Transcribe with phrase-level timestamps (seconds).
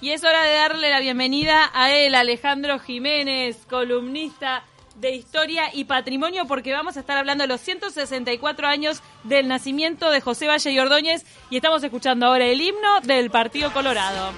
[0.00, 4.62] Y es hora de darle la bienvenida a él, Alejandro Jiménez, columnista
[4.96, 10.10] de Historia y Patrimonio, porque vamos a estar hablando de los 164 años del nacimiento
[10.10, 14.32] de José Valle y Ordóñez y estamos escuchando ahora el himno del Partido Colorado.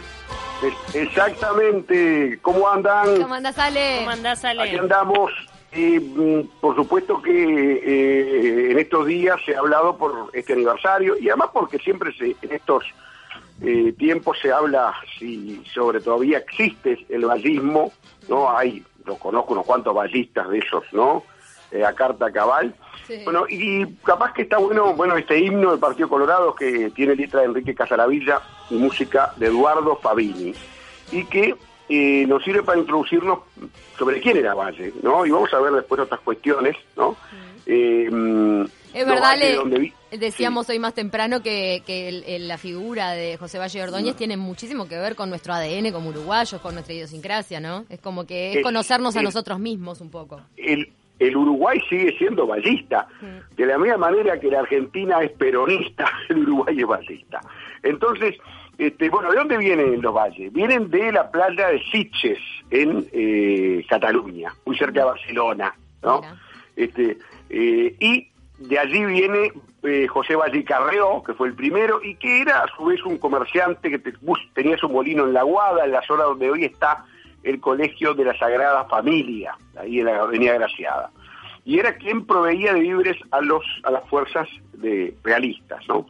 [0.94, 2.38] Exactamente.
[2.40, 3.20] ¿Cómo andan?
[3.20, 3.98] ¿Cómo andás, Ale?
[3.98, 4.62] ¿Cómo andás, Ale?
[4.62, 5.32] Aquí andamos.
[5.72, 11.16] Y, mm, por supuesto que eh, en estos días se ha hablado por este aniversario
[11.18, 12.84] y además porque siempre se, en estos
[13.62, 17.92] eh, tiempos se habla si sobre todavía existe el vallismo,
[18.28, 18.56] ¿no?
[18.56, 21.24] Hay, lo conozco unos cuantos ballistas de esos, ¿no?
[21.70, 22.74] Eh, a carta cabal.
[23.24, 27.40] Bueno, y capaz que está bueno, bueno, este himno del Partido Colorado que tiene letra
[27.40, 30.54] de Enrique Casaravilla y música de Eduardo Fabini,
[31.10, 31.54] y que
[31.88, 33.40] eh, nos sirve para introducirnos
[33.98, 35.24] sobre quién era Valle, ¿no?
[35.24, 37.16] Y vamos a ver después otras cuestiones, ¿no?
[37.64, 43.58] Eh, mm, es verdad, le, decíamos hoy más temprano que, que la figura de José
[43.58, 44.18] Valle Ordóñez mm.
[44.18, 47.84] tiene muchísimo que ver con nuestro ADN como uruguayos, con nuestra idiosincrasia, ¿no?
[47.88, 50.40] Es como que es conocernos a nosotros mismos un poco.
[50.56, 53.08] El, el Uruguay sigue siendo ballista.
[53.56, 57.40] De la misma manera que la Argentina es peronista, el Uruguay es ballista.
[57.82, 58.36] Entonces,
[58.78, 60.52] este, bueno, ¿de dónde vienen los valles?
[60.52, 62.38] Vienen de la playa de Sitges,
[62.70, 66.20] en eh, Cataluña, muy cerca de Barcelona, ¿no?
[66.76, 67.18] Este,
[67.50, 69.52] eh, y de allí viene
[69.84, 73.18] eh, José Valle Carreó, que fue el primero, y que era a su vez un
[73.18, 74.00] comerciante que
[74.52, 77.04] tenía su molino en La Guada, en la zona donde hoy está
[77.44, 81.10] el Colegio de la Sagrada Familia, ahí en la Avenida Graciada.
[81.64, 86.06] Y era quien proveía de víveres a, los, a las fuerzas de, realistas, ¿no?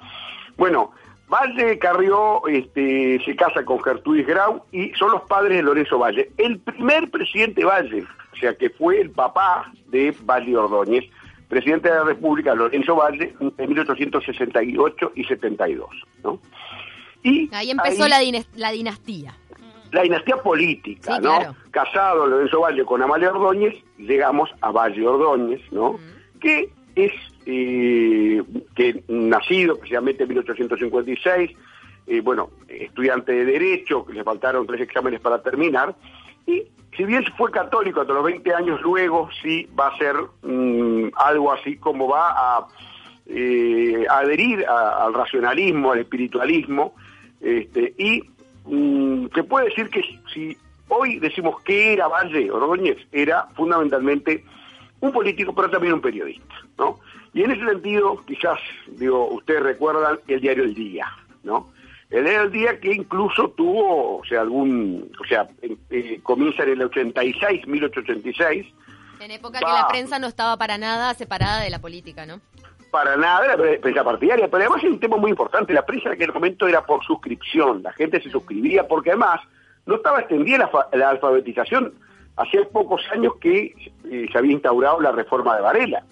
[0.56, 0.92] Bueno,
[1.28, 6.30] Valle Carrió este, se casa con Gertrudis Grau y son los padres de Lorenzo Valle.
[6.38, 11.04] El primer presidente Valle, o sea que fue el papá de Valle Ordóñez,
[11.48, 15.88] presidente de la República, Lorenzo Valle, en 1868 y 72.
[16.22, 16.40] ¿no?
[17.22, 18.18] Y ahí empezó la,
[18.70, 19.34] dinastía.
[19.90, 21.56] La dinastía política, ¿no?
[21.70, 25.98] Casado Lorenzo Valle con Amalia Ordóñez, llegamos a Valle Ordóñez, ¿no?
[26.40, 27.12] Que es
[27.46, 28.42] eh,
[28.74, 31.50] que nacido precisamente en 1856,
[32.06, 35.94] eh, bueno, estudiante de Derecho, que le faltaron tres exámenes para terminar,
[36.46, 36.64] y
[36.98, 41.52] si bien fue católico hasta los 20 años, luego sí va a ser mm, algo
[41.52, 42.66] así como va a,
[43.26, 46.94] eh, adherir al racionalismo, al espiritualismo,
[47.40, 48.24] este, y
[48.64, 50.02] mm, se puede decir que
[50.34, 50.56] si
[50.88, 54.44] hoy decimos que era Valle Ordóñez, era fundamentalmente
[54.98, 56.98] un político, pero también un periodista, ¿no?
[57.32, 58.58] Y en ese sentido, quizás,
[58.88, 61.06] digo, ustedes recuerdan el diario El Día,
[61.44, 61.68] ¿no?
[62.10, 65.46] El diario El Día que incluso tuvo, o sea, algún, o sea,
[65.90, 68.66] eh, comienza en el 86, 1886.
[69.20, 72.40] En época que la prensa no estaba para nada separada de la política, ¿no?
[72.90, 76.14] Para nada, la prensa partidaria, pero además hay un tema muy importante, la prensa en
[76.14, 79.40] aquel momento era por suscripción, la gente se suscribía porque además
[79.84, 81.92] no estaba extendida la, alfabetización.
[82.36, 83.74] Hacía pocos años que
[84.10, 86.04] eh, se había instaurado la reforma de Varela.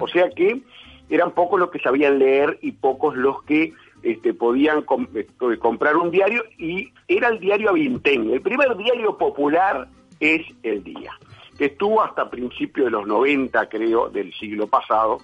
[0.00, 0.62] O sea que
[1.10, 6.44] eran pocos los que sabían leer y pocos los que este, podían comprar un diario
[6.58, 8.30] y era el diario Avintén.
[8.30, 11.12] El primer diario popular es El Día,
[11.56, 15.18] que estuvo hasta principios de los 90, creo, del siglo pasado.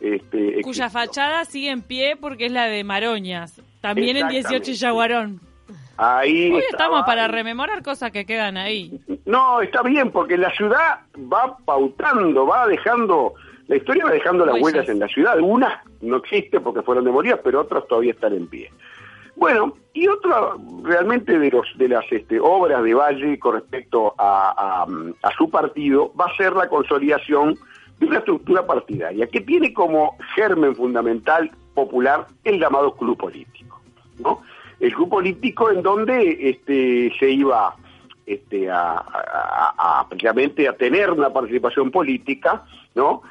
[0.00, 4.74] Este, Cuya fachada sigue en pie porque es la de Maroñas, también en 18 y
[4.74, 5.40] Yaguarón.
[5.98, 9.00] Ahí Hoy estamos para rememorar cosas que quedan ahí.
[9.24, 13.34] No, está bien, porque la ciudad va pautando, va dejando
[13.68, 15.32] la historia va dejando las huellas en la ciudad.
[15.34, 18.70] Algunas no existen porque fueron demolidas, pero otras todavía están en pie.
[19.34, 24.86] Bueno, y otra realmente de los de las este, obras de Valle con respecto a,
[25.36, 27.58] su partido va a ser la consolidación
[27.98, 33.80] de una estructura partidaria que tiene como germen fundamental popular el llamado club político,
[34.18, 34.42] ¿no?
[34.80, 37.74] El club político en donde este, se iba
[38.26, 42.64] este, a, a, precisamente a tener una participación política,
[42.94, 43.22] ¿no?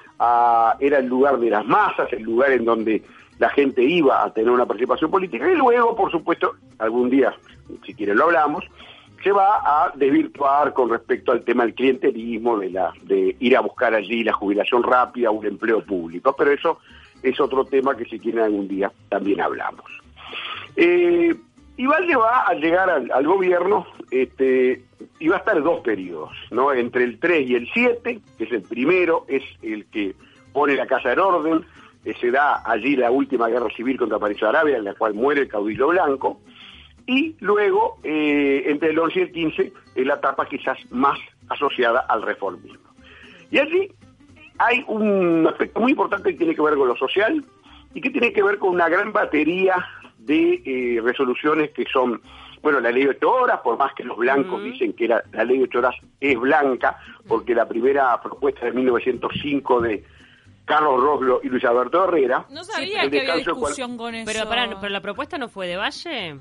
[0.80, 3.04] era el lugar de las masas, el lugar en donde
[3.38, 7.36] la gente iba a tener una participación política y luego, por supuesto, algún día,
[7.86, 8.64] si quieren lo hablamos,
[9.22, 13.62] se va a desvirtuar con respecto al tema del clientelismo, de, la, de ir a
[13.62, 16.80] buscar allí la jubilación rápida, un empleo público, pero eso
[17.24, 19.86] es otro tema que si quieren algún día también hablamos.
[20.76, 21.36] Eh,
[21.78, 24.85] y Valle va a llegar al, gobierno, este,
[25.30, 26.72] va a estar dos periodos, ¿no?
[26.74, 30.16] Entre el 3 y el 7, que es el primero, es el que
[30.54, 31.66] pone la casa en orden,
[32.06, 35.42] eh, se da allí la última guerra civil contra París Arabia, en la cual muere
[35.42, 36.40] el caudillo blanco,
[37.08, 41.20] y luego, eh, entre el 11 y el 15, es la etapa quizás más
[41.50, 42.90] asociada al reformismo.
[43.52, 43.92] Y allí
[44.58, 47.44] hay un aspecto muy importante que tiene que ver con lo social
[47.94, 49.86] y que tiene que ver con una gran batería
[50.18, 52.22] de eh, resoluciones que son
[52.66, 55.44] bueno, la ley de ocho horas, por más que los blancos dicen que era, la
[55.44, 56.98] ley de ocho horas es blanca,
[57.28, 60.04] porque la primera propuesta de 1905 de
[60.66, 62.44] Carlos Roslo y Luis Alberto Herrera.
[62.50, 64.26] No sabía que había discusión con eso.
[64.26, 66.40] Pero, para, pero la propuesta no fue de Valle.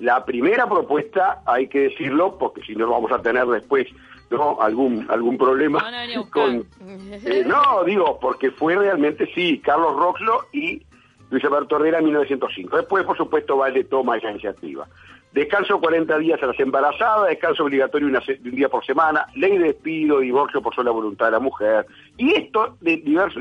[0.00, 3.86] La primera propuesta, hay que decirlo, porque si no vamos a tener después
[4.30, 5.82] no algún algún problema
[6.30, 6.66] con
[7.10, 10.82] eh, no digo porque fue realmente sí Carlos Roslo y
[11.30, 14.88] Luis Alberto Herrera en 1905 después por supuesto Valle toma esa iniciativa
[15.34, 19.64] descanso 40 días a las embarazadas, descanso obligatorio una, un día por semana, ley de
[19.64, 21.86] despido, divorcio por sola voluntad de la mujer.
[22.16, 22.98] Y esto de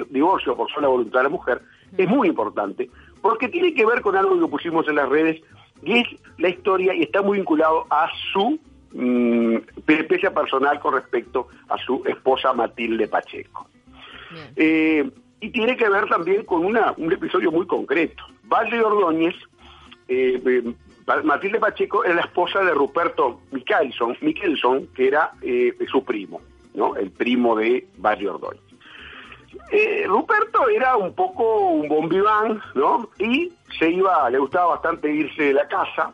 [0.10, 1.62] divorcio por sola voluntad de la mujer
[1.95, 2.90] es muy importante
[3.22, 5.40] porque tiene que ver con algo que pusimos en las redes
[5.84, 6.07] y es
[6.40, 8.60] la historia y está muy vinculado a su
[8.92, 9.57] mmm,
[10.34, 13.68] personal con respecto a su esposa Matilde Pacheco.
[14.56, 15.07] Eh,
[15.40, 18.24] y tiene que ver también con una, un episodio muy concreto.
[18.45, 19.36] Valle Ordóñez
[20.07, 20.74] eh,
[21.23, 26.41] Matilde Pacheco era la esposa de Ruperto Michelson, Michelson que era eh, su primo,
[26.73, 26.95] ¿no?
[26.95, 28.61] El primo de Barrio Ordóñez.
[29.71, 33.09] Eh, Ruperto era un poco un bombiván, ¿no?
[33.19, 36.13] Y se iba, le gustaba bastante irse de la casa.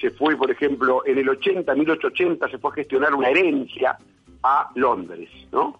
[0.00, 3.98] Se fue, por ejemplo, en el 80, 1880, se fue a gestionar una herencia
[4.42, 5.78] a Londres, ¿no?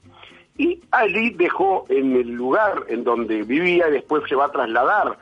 [0.59, 5.19] Y allí dejó en el lugar en donde vivía y después se va a trasladar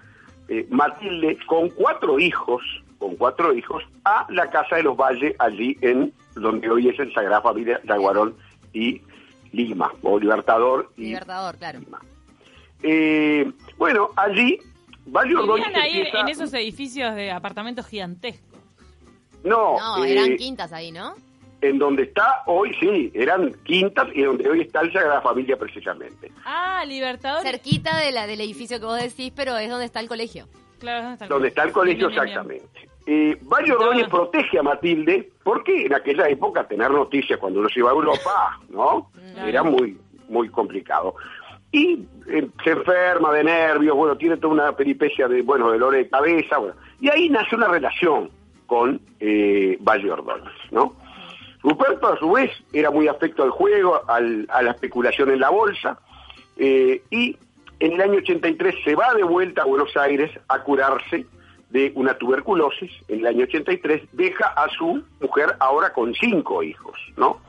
[0.49, 2.63] eh, Matilde con cuatro hijos,
[2.99, 7.13] con cuatro hijos a la Casa de los Valles, allí en donde hoy es el
[7.13, 8.37] Sagrada Familia de Aguarón
[8.73, 9.01] y
[9.53, 11.81] Lima, o Libertador y Libertador, claro.
[11.81, 12.01] Lima.
[12.83, 14.59] Eh, bueno, allí
[15.07, 18.61] Valle Ordóñez ahí en esos edificios de apartamentos gigantescos.
[19.45, 21.15] No, no eran eh, quintas ahí, ¿no?
[21.61, 26.31] En donde está hoy, sí, eran quintas y donde hoy está el Sagrada Familia precisamente.
[26.45, 27.43] Ah, Libertador.
[27.43, 30.47] Cerquita de la, del edificio que vos decís, pero es donde está el colegio.
[30.79, 32.89] Claro, donde está el colegio, exactamente.
[33.07, 37.81] Eh, Valle Ordóñez protege a Matilde porque en aquella época tener noticias cuando uno se
[37.81, 39.11] iba a Europa, ¿no?
[39.47, 39.99] Era muy,
[40.29, 41.15] muy complicado.
[41.73, 45.95] Y eh, se enferma de nervios, bueno, tiene toda una peripecia de, bueno, de dolor
[45.95, 46.75] de cabeza, bueno.
[47.01, 48.31] Y ahí nace una relación
[48.67, 50.95] con eh, Valle Ordóñez, ¿no?
[51.63, 55.51] Ruperto, a su vez, era muy afecto al juego, al, a la especulación en la
[55.51, 55.99] bolsa,
[56.57, 57.37] eh, y
[57.81, 61.27] en el año 83 se va de vuelta a Buenos Aires a curarse
[61.71, 62.91] de una tuberculosis.
[63.09, 67.41] En el año 83 deja a su mujer ahora con cinco hijos, ¿no?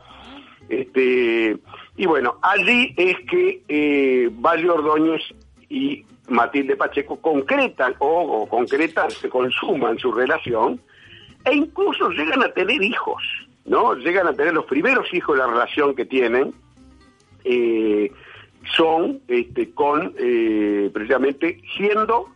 [0.67, 1.57] Este,
[1.97, 5.21] y bueno, allí es que eh, Valle Ordóñez
[5.67, 10.79] y Matilde Pacheco concretan o, o concretan, se consuman su relación
[11.45, 13.23] e incluso llegan a tener hijos,
[13.65, 13.95] ¿no?
[13.95, 16.53] Llegan a tener los primeros hijos de la relación que tienen.
[17.43, 18.11] Eh,
[18.75, 22.27] son este, con eh, precisamente siendo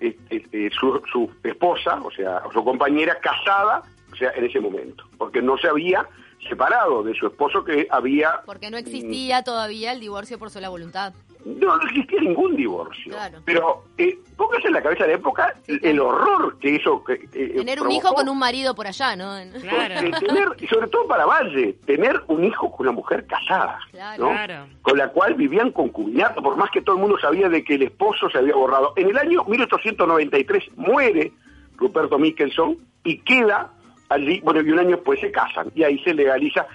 [0.00, 3.82] este, este, su, su, esposa, o sea, su compañera casada,
[4.12, 6.06] o sea, en ese momento, porque no se había
[6.48, 8.40] separado de su esposo que había...
[8.44, 11.12] Porque no existía todavía el divorcio por sola voluntad.
[11.44, 13.16] No, no existía ningún divorcio.
[13.44, 17.02] Pero eh, póngase en la cabeza de la época el horror que eso...
[17.02, 19.36] Que, eh, tener un hijo con un marido por allá, ¿no?
[19.60, 20.18] Claro.
[20.20, 24.66] tener, y sobre todo para Valle, tener un hijo con una mujer casada, claro.
[24.82, 27.82] Con la cual vivían concubinato, por más que todo el mundo sabía de que el
[27.82, 28.92] esposo se había borrado.
[28.96, 31.32] En el año 1893 muere
[31.76, 33.72] Ruperto Michelson y queda
[34.12, 36.66] allí, bueno, y un año después se casan y ahí se legaliza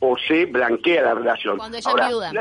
[0.00, 1.58] o se blanquea la relación.
[1.58, 2.32] Cuando ella Ahora, viuda.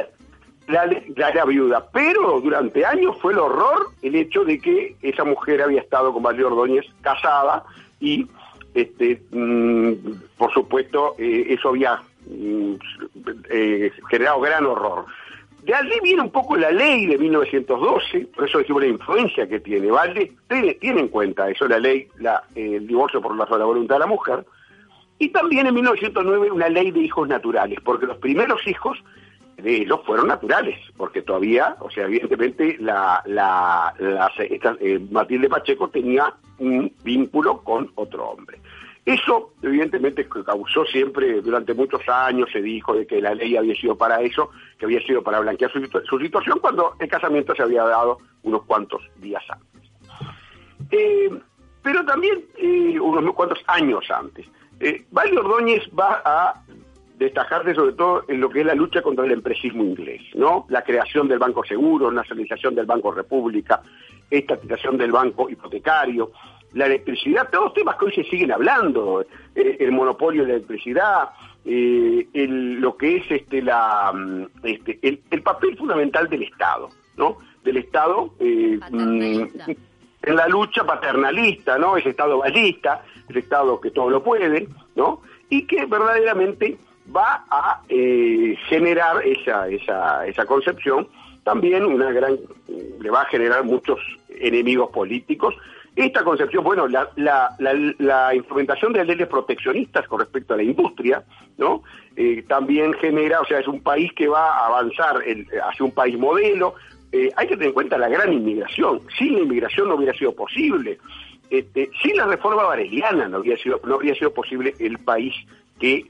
[0.67, 5.63] La, la, viuda, pero durante años fue el horror el hecho de que esa mujer
[5.63, 7.63] había estado con Valle Ordóñez casada
[7.99, 8.27] y,
[8.75, 9.93] este, mm,
[10.37, 12.73] por supuesto, eh, eso había mm,
[13.49, 15.05] eh, generado gran horror.
[15.63, 19.59] De allí viene un poco la ley de 1912, por eso decimos la influencia que
[19.59, 19.91] tiene.
[19.91, 23.99] Valle tiene, en cuenta eso, la ley, la, el divorcio por la sola voluntad de
[23.99, 24.45] la mujer.
[25.19, 28.97] Y también en 1909 una ley de hijos naturales, porque los primeros hijos
[29.57, 33.93] de ellos fueron naturales, porque todavía, o sea, evidentemente la, la,
[34.39, 38.59] eh, Matilde Pacheco tenía un vínculo con otro hombre.
[39.09, 43.97] Eso, evidentemente, causó siempre, durante muchos años se dijo de que la ley había sido
[43.97, 48.19] para eso, que había sido para blanquear su, situación, cuando el casamiento se había dado
[48.43, 49.89] unos cuantos días antes.
[50.91, 51.31] Eh,
[51.81, 54.45] pero también eh, unos cuantos años antes.
[54.79, 56.61] Eh, Ordóñez va a
[57.17, 60.67] destacarse sobre todo en lo que es la lucha contra el empresismo inglés, ¿no?
[60.69, 63.81] La creación del Banco Seguro, nacionalización del Banco República,
[64.29, 66.31] estatización del Banco Hipotecario,
[66.73, 71.29] la electricidad, todos temas que hoy se siguen hablando, eh, el monopolio de la electricidad,
[71.65, 77.37] eh, lo que es este la mm, este, el, papel fundamental del Estado, ¿no?
[77.63, 79.71] Del Estado, eh, mm,
[80.21, 81.97] en la lucha paternalista, ¿no?
[81.97, 85.21] Ese Estado ballista, ese Estado que todo lo puede, ¿no?
[85.49, 86.77] Y que verdaderamente
[87.15, 91.07] va a eh, generar esa, esa, esa concepción
[91.43, 92.37] también una gran,
[92.99, 93.99] le va a generar muchos
[94.29, 95.55] enemigos políticos.
[95.99, 101.21] Esta concepción, bueno, la, la, la, instrumentación de leyes proteccionistas con respecto a la industria,
[101.57, 101.83] ¿no?
[102.15, 106.17] Eh, también genera, o sea, es un país que va a avanzar hacia un país
[106.17, 106.75] modelo.
[107.11, 109.01] Eh, hay que tener en cuenta la gran inmigración.
[109.17, 110.99] Sin la inmigración no hubiera sido posible.
[111.49, 115.35] Este, sin la reforma vareliana no habría sido, no habría sido posible el país
[115.81, 116.05] que,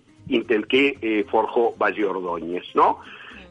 [0.68, 3.00] que eh, forjó Valle Ordóñez, ¿no?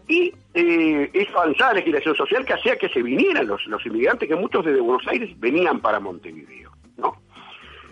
[0.08, 4.28] Y eh, eso avanzaba la legislación social que hacía que se vinieran los, los inmigrantes,
[4.28, 7.14] que muchos desde Buenos Aires venían para Montevideo, ¿no?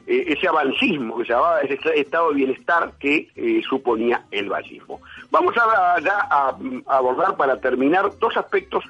[0.06, 5.00] Eh, ese avancismo que se llamaba ese estado de bienestar que eh, suponía el vallismo.
[5.30, 5.96] Vamos a,
[6.30, 6.56] a,
[6.86, 8.82] abordar para terminar dos aspectos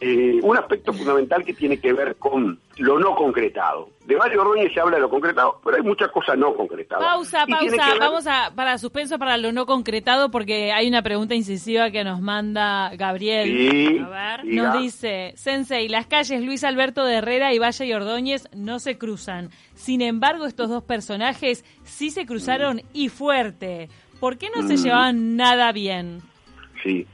[0.00, 3.90] eh, un aspecto fundamental que tiene que ver con lo no concretado.
[4.04, 7.04] De Valle Ordóñez se habla de lo concretado, pero hay muchas cosas no concretadas.
[7.04, 11.90] Pausa, pausa, vamos a, para suspenso para lo no concretado, porque hay una pregunta incisiva
[11.90, 14.04] que nos manda Gabriel.
[14.04, 18.48] a ver, nos dice, Sensei, las calles Luis Alberto de Herrera y Valle y Ordóñez
[18.54, 19.50] no se cruzan.
[19.74, 23.88] Sin embargo, estos dos personajes sí se cruzaron y fuerte.
[24.20, 24.82] ¿Por qué no se mm.
[24.82, 26.22] llevaban nada bien?
[26.82, 27.06] Sí,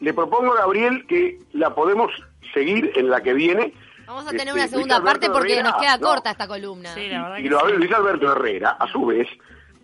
[0.00, 2.10] le propongo a Gabriel que la podemos
[2.52, 3.72] seguir en la que viene.
[4.06, 6.90] Vamos a tener este, una segunda parte porque nos queda corta esta columna.
[7.38, 9.28] y lo Luis Alberto Herrera, a su vez,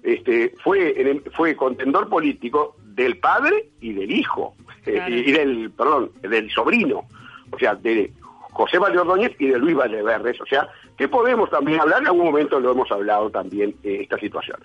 [0.02, 4.54] este, fue, fue contendor político del padre y del hijo,
[4.85, 7.04] eh, y del, perdón, del sobrino,
[7.50, 8.12] o sea, de
[8.52, 12.26] José Valle Ordóñez y de Luis Valleverdes, o sea, que podemos también hablar, en algún
[12.26, 14.59] momento lo hemos hablado también, eh, esta situación.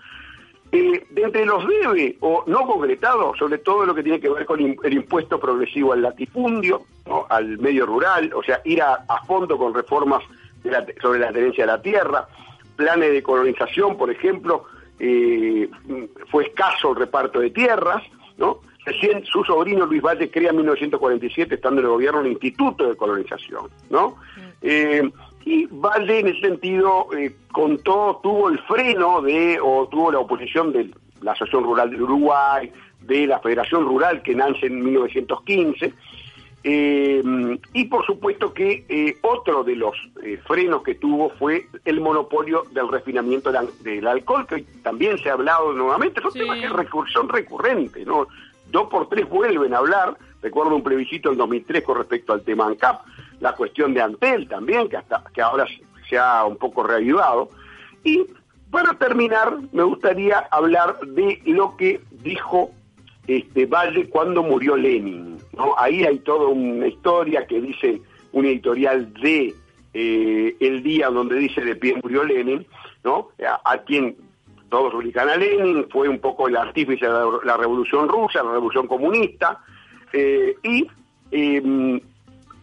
[0.76, 4.44] Eh, de entre los debe o no concretados, sobre todo lo que tiene que ver
[4.44, 6.82] con el impuesto progresivo al latifundio,
[7.30, 10.24] al medio rural, o sea, ir a, fondo con reformas
[11.00, 12.28] sobre la tenencia de la tierra,
[12.76, 14.66] planes de colonización, por ejemplo,
[14.98, 15.70] eh,
[16.32, 18.02] fue escaso el reparto de tierras,
[18.38, 18.62] ¿no?
[18.84, 22.96] Recién su sobrino Luis Valle crea en 1947, estando en el gobierno, un instituto de
[22.96, 24.16] colonización, ¿no?
[24.60, 25.08] Eh,
[25.46, 30.72] y Valle en ese sentido eh, contó, tuvo el freno de, o tuvo la oposición
[30.72, 30.90] de
[31.22, 32.72] la Asociación Rural del Uruguay,
[33.02, 35.94] de la Federación Rural que nace en 1915,
[36.66, 39.98] eh, y por supuesto que eh, otro de los
[40.48, 45.74] frenos que tuvo fue el monopolio del refinamiento del, alcohol, que también se ha hablado
[45.74, 46.70] nuevamente, son temas que
[47.12, 48.28] son recurrentes, ¿no?
[48.72, 52.66] Dos por tres vuelven a hablar, recuerdo un plebiscito en 2003 con respecto al tema
[52.66, 53.02] ANCAP,
[53.44, 55.66] la cuestión de Antel también, que, hasta, que ahora
[56.10, 57.50] se ha un poco reavivado.
[58.06, 58.26] Y
[58.72, 62.72] para terminar, me gustaría hablar de lo que dijo
[63.28, 65.38] este Valle cuando murió Lenin.
[65.58, 65.76] ¿no?
[65.78, 69.54] Ahí hay toda una historia que dice un editorial de
[69.94, 72.66] eh, El Día, donde dice de pie murió Lenin,
[73.04, 73.28] ¿no?
[73.66, 74.16] a, quien
[74.70, 77.12] todos ubican a Lenin, fue un poco el artífice de
[77.44, 79.60] la, revolución rusa, la revolución comunista,
[80.14, 80.88] eh, y
[81.32, 82.02] eh,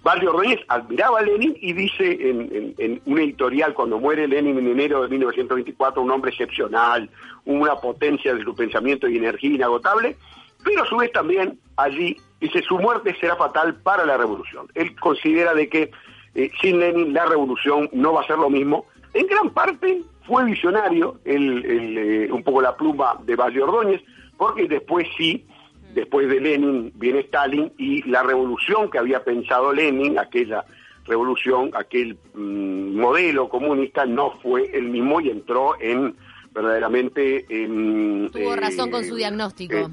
[0.03, 5.03] Valle Ordóñez admiraba a Lenin y dice en, un editorial cuando muere Lenin en enero
[5.03, 7.11] de 1924, un hombre excepcional,
[7.45, 10.17] una potencia de su pensamiento y energía inagotable,
[10.65, 14.69] pero a su vez también allí dice su muerte será fatal para la revolución.
[14.75, 15.91] Él considera de que
[16.35, 18.87] eh, sin Lenin la revolución no va a ser lo mismo.
[19.13, 24.01] En gran parte fue visionario eh, un poco la pluma de Valle Ordóñez,
[24.39, 25.47] porque después sí
[25.95, 30.65] después de Lenin viene Stalin y la revolución que había pensado Lenin, aquella
[31.05, 36.17] revolución, aquel mm, modelo comunista no fue el mismo y entró en
[36.53, 38.31] verdaderamente en...
[38.33, 39.77] Tuvo razón con su diagnóstico.
[39.77, 39.89] Eh,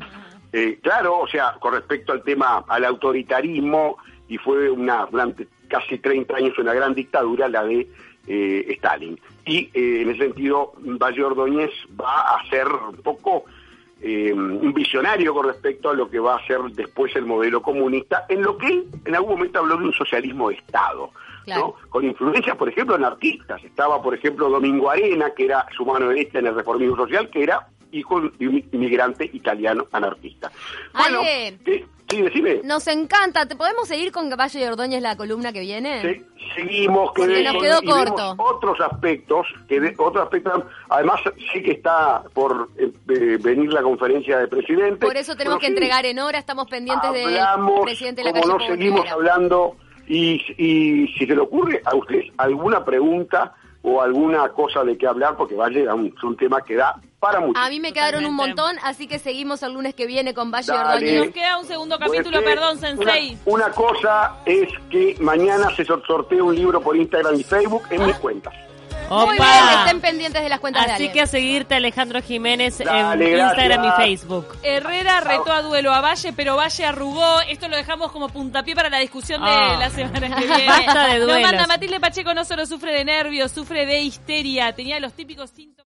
[0.54, 5.98] eh, claro, o sea, con respecto al tema, al autoritarismo, y fue una, durante casi
[5.98, 7.88] 30 años una gran dictadura la de
[8.28, 9.20] eh, Stalin.
[9.46, 13.46] Y en ese sentido, Valle Ordóñez va a ser un poco
[14.02, 18.26] eh, un visionario con respecto a lo que va a ser después el modelo comunista,
[18.30, 21.12] en lo que él en algún momento habló de un socialismo de Estado,
[21.48, 21.76] ¿no?
[21.90, 23.64] con influencias, por ejemplo, anarquistas.
[23.64, 27.44] Estaba, por ejemplo, Domingo Arena, que era su mano derecha en el reformismo social, que
[27.44, 30.52] era hijo de un inmigrante italiano anarquista.
[30.94, 31.22] Bueno,
[31.66, 32.62] Sí, decime.
[32.64, 33.46] Nos encanta.
[33.46, 36.02] ¿Te podemos seguir con Valle de Ordóñez la columna que viene?
[36.02, 37.12] Sí, seguimos.
[37.14, 38.36] Que Porque nos quedó corto.
[38.38, 41.22] Otros aspectos, que otros aspectos, además
[41.52, 45.06] sí que está por eh, eh, venir la conferencia de presidente.
[45.06, 47.38] Por eso tenemos que entregar en hora, estamos pendientes del
[47.84, 49.76] presidente de la como no seguimos hablando
[50.08, 55.08] y, y si se le ocurre a usted alguna pregunta o alguna cosa de qué
[55.08, 57.60] hablar, porque Valle es un, tema que da para mucho.
[57.60, 60.72] A mí me quedaron un montón, así que seguimos el lunes que viene con Valle
[60.72, 61.26] Ordóñez.
[61.26, 63.38] Nos queda un segundo capítulo, perdón, Sensei.
[63.46, 68.16] Una, cosa es que mañana se sortea un libro por Instagram y Facebook en mis
[68.18, 68.54] cuentas.
[69.10, 72.88] Muy bien, estén pendientes de las cuentas Así de que a seguirte Alejandro Jiménez en
[72.88, 74.58] Instagram y Facebook.
[74.64, 77.42] Herrera retó a duelo a Valle, pero Valle arrugó.
[77.48, 79.78] Esto lo dejamos como puntapié para la discusión de ah.
[79.80, 80.68] la semana que viene.
[80.68, 81.42] Basta de duelos.
[81.42, 84.74] Lo manda Matilde Pacheco, no solo sufre de nervios, sufre de histeria.
[84.74, 85.68] Tenía los típicos síntomas.